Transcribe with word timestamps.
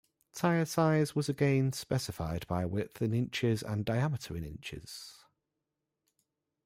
Tire 0.33 0.65
size 0.65 1.13
was 1.15 1.29
again 1.29 1.73
specified 1.73 2.47
by 2.47 2.65
width 2.65 3.03
in 3.03 3.13
inches 3.13 3.61
and 3.61 3.85
diameter 3.85 4.35
in 4.35 4.43
inches. 4.43 5.19